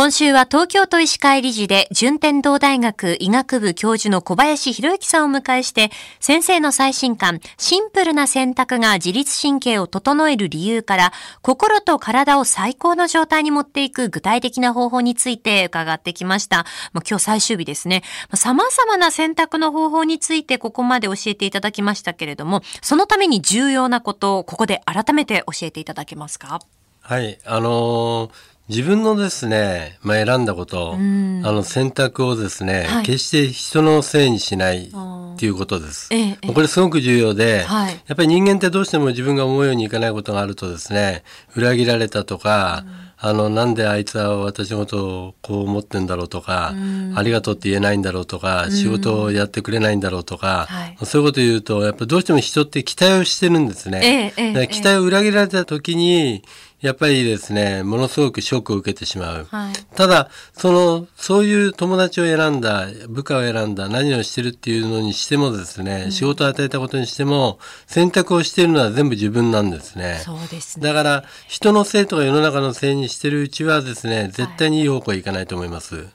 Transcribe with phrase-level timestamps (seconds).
[0.00, 11.12] 今週は東京都医師会理事で順天堂大学医学部教授の小林博之さんをお迎えして先生の最新刊シンプルな選択が自律神経を整える理由から
[11.42, 16.64] 心と体を最高の状態に持っていく具体的な方法について伺ってきました。
[16.94, 18.02] まあ、今日最終日ですね。
[18.32, 26.62] 様々な選択の方法についてここまで教えていただきましたけれどもそのために重要なことをここで改めて教えていただけますか？
[27.02, 28.30] はい、あのー
[28.70, 33.04] 自分のですね、まあ、選んだこと、あの選択をですね、はい。
[33.04, 36.06] 決して人のせいにしないっていうことです。
[36.12, 36.52] ええええ。
[36.52, 37.94] これすごく重要で、はい。
[38.06, 41.24] やっぱり人間ってどうしても自分が思うようにいかないことがあるとですね、
[41.56, 42.84] 裏切られたとか、
[43.22, 46.72] あの、なんであいつは私のことをこう思ってんだろうとか、
[47.16, 50.96] ありがとうって言えないんだろうとか、仕事をやってくれないんだろうとか、はい。
[51.04, 54.32] そういうこと言うと、やっぱどうしても人って期待をしてるんですね。
[54.36, 56.44] え期待を裏切られた時に、
[56.80, 59.46] やっぱりですね、ものすごくショックを受けてしまう。
[59.50, 70.22] はいただ、その、そういう友達を選んだ、部下を選んだ、何をしてるっていうのにしてもですね、仕事を与えたことにしても、選択をしているのは全部自分なんですね。
[70.24, 70.86] そうですね。
[70.86, 76.06] だから、人のせいとか世の中のせいにしてるうちはですね、絶対にいい方向へ行かないと思います。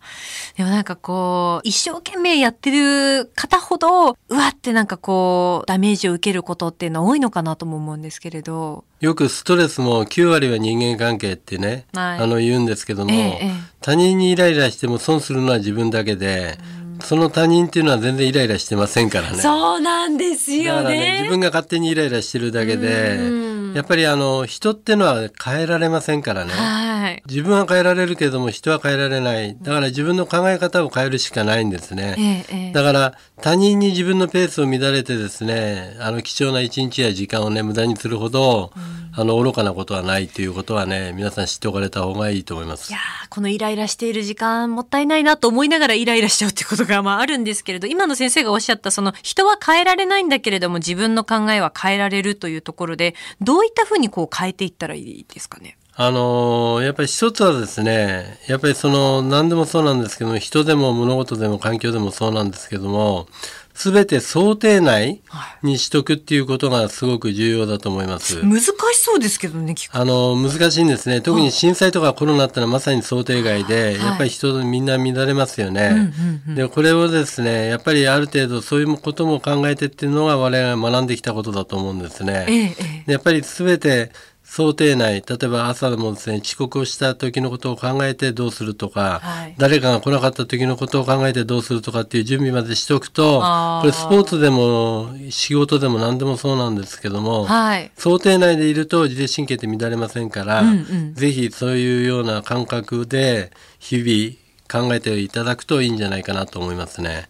[0.58, 8.86] でもなんかこう、一生懸命やってる方ほど、うわってなんかこう、ダメージを受けることっていうのは多いのかなとも思うんですけれど。
[9.02, 12.20] よくストレスも9割は人間関係ってね、はい。
[12.20, 13.52] あの言うんですけども、ええええ。
[13.82, 16.58] 他人にイライラしても損するのは自分だけで、
[17.02, 19.40] その他人っていうのは全然イライラしてませんからね。
[19.40, 26.54] そうなんですだからね、自分が勝手にイライラしてるだけでうん、やっぱりあの、人ってのは変えられませんからね。
[26.54, 27.24] はい。
[27.28, 29.58] 自分は変えられるけども人は変えられない。
[29.62, 32.16] だから自分の考え方を変えるしかないんですね。
[32.18, 38.72] ええええだから他人に自分のペースを乱れてですね、あの貴重な一日や時間をね、無駄にするほど、
[39.18, 43.00] あの愚かなことはないということはね、皆さん知っておかれた方がいいと思いますいや。
[43.00, 55.78] ーこのイライラしている時間もったいないなと思いながらイライラしちゃうってことがまああるんですけれど、今の先生がおっしゃったその人は変えられないんだけれども自分の考えは変えられるというところで、どうういったふうにこう変えていったらいいですかね？
[55.98, 63.28] あのーやっぱり一つはですね、やっぱりその何でもそうなんですけども、人でも物事でも環境でもそうなんですけども、
[63.74, 65.22] すべて想定内
[65.62, 68.42] にしとくっていうことがすごく重要だと思います。
[68.46, 69.96] 難しそうですけどね、聞く。
[69.96, 76.14] あの難しいんですね特に震災とかコロナってのはまさに想定外で、はいやっぱり人みんな乱れますよね。
[76.56, 82.46] でこれをですねやっぱりある程度そういうことも考えてっていうのが我々が学んできたことだと思うんですね。
[82.50, 84.12] ええやっぱり全て
[84.46, 89.56] 想定内例えば朝でもですね遅刻をした時のことを考えてどうするとか、はい。
[89.58, 93.42] 誰かが来なかった時のことを考えてどうするとかっていう準備までしておくと
[93.82, 97.92] これスポーツでも仕事でも何でもそうなんですけども、はい。
[97.98, 101.14] 想定内でいると自律神経って乱れませんから、うんうん。
[101.16, 107.30] ぜひそういうような感覚で日々考えていただくといいんじゃないかなと思いますね。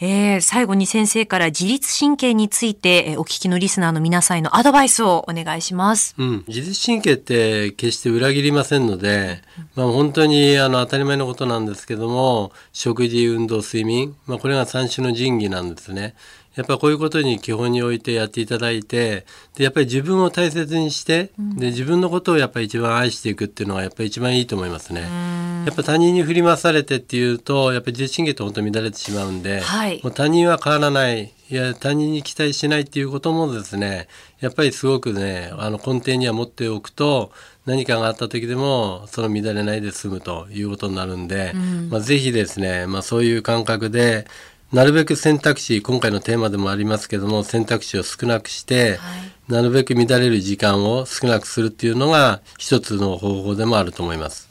[0.00, 6.14] えー最後に先生から自律神経について、えーお聞きのリスナーの皆さんへのアドバイスをお願いします。
[6.18, 9.42] うん、自律神経って決して裏切りませんので、
[9.76, 16.14] まあ、本当にあの当たり前のことなんですけども食事運動睡眠、まあ、これが三種の神器なんですね。
[16.56, 19.24] やっぱこういうことに基本に置いてやっていただいて
[19.54, 25.49] でやっぱり自分を大切にして、で自分のことをやっぱり一番愛していくっていうのがやっぱり一番いいと思いますね。
[25.66, 30.00] やっぱ他人に振り回されてっていうとやっぱり自律神経って本当に乱れてしまうんで、はい。
[30.02, 31.32] もう他人は変わらない。
[31.50, 34.06] いや他人に期待しないっていうこともですね
[34.38, 37.32] やっぱりすごくねあの根底には持っておくと
[37.66, 41.52] 何かがあった時でもその乱れないで済むということになるんで、
[41.90, 44.28] まあ、ぜひですね、まあ、そういう感覚で
[44.72, 49.00] なるべく選択肢今回のテーマでもありますけども選択肢を少なくして、
[49.48, 54.48] なるべく乱れる時間を少なくするっていうのが一つの方法でもあると思います。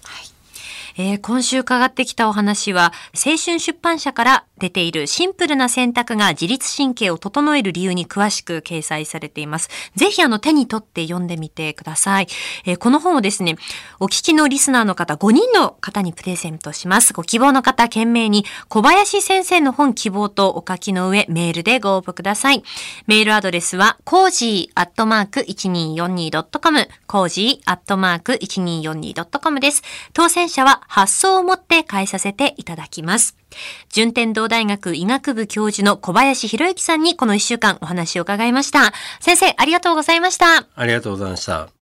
[1.02, 9.70] えー今週伺ってきたお話は、青春出版社から出ているシンプルな選択が自律神経を整える理由に詳しく掲載されています。
[9.96, 12.28] ぜひあの手に取って読んでみてください。
[12.66, 13.56] えーこの本をですね、
[14.02, 17.14] お聞きのリスナーの方5人の方にプレゼントします。
[17.14, 22.62] ご希望の方、件名に小林先生の本希望とお書きの上、メールでご応募ください。
[23.08, 29.82] メールアドレスは、コージーアットマーク 1242.com、コージーアットマーク 1242.com です。
[30.12, 33.38] 当選者は発送をもって代えさせていただきます。
[33.90, 38.92] 順天堂大学医学部教授の小林弘幸さんにこの1週間お話を伺いました。
[39.22, 40.68] 先生、ありがとうございました。
[40.76, 41.70] ありがとうございました。